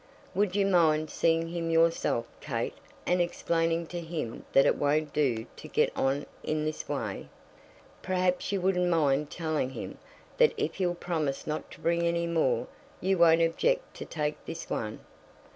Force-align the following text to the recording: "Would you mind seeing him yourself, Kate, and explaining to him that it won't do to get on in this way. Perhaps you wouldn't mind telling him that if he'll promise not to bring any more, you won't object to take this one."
"Would 0.33 0.55
you 0.55 0.65
mind 0.65 1.11
seeing 1.11 1.49
him 1.49 1.69
yourself, 1.69 2.25
Kate, 2.39 2.73
and 3.05 3.21
explaining 3.21 3.85
to 3.89 3.99
him 3.99 4.43
that 4.51 4.65
it 4.65 4.75
won't 4.77 5.13
do 5.13 5.45
to 5.57 5.67
get 5.67 5.95
on 5.95 6.25
in 6.43 6.65
this 6.65 6.89
way. 6.89 7.29
Perhaps 8.01 8.51
you 8.51 8.59
wouldn't 8.61 8.89
mind 8.89 9.29
telling 9.29 9.69
him 9.69 9.99
that 10.37 10.55
if 10.57 10.73
he'll 10.77 10.95
promise 10.95 11.45
not 11.45 11.69
to 11.69 11.79
bring 11.81 12.01
any 12.07 12.25
more, 12.25 12.65
you 12.99 13.19
won't 13.19 13.43
object 13.43 13.95
to 13.97 14.05
take 14.05 14.43
this 14.47 14.71
one." 14.71 15.01